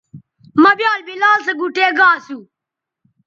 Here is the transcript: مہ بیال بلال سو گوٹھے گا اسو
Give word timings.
مہ 0.61 0.71
بیال 0.77 0.99
بلال 1.07 1.39
سو 1.45 1.53
گوٹھے 1.59 1.87
گا 1.97 2.07
اسو 2.17 2.37